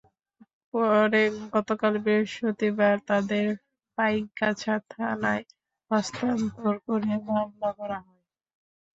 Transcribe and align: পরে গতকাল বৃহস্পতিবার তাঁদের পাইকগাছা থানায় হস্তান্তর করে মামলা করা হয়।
পরে 0.73 1.23
গতকাল 1.53 1.93
বৃহস্পতিবার 2.05 2.95
তাঁদের 3.09 3.45
পাইকগাছা 3.97 4.75
থানায় 4.91 5.43
হস্তান্তর 5.91 6.73
করে 6.85 7.11
মামলা 7.27 7.69
করা 7.79 7.97
হয়। 8.05 8.23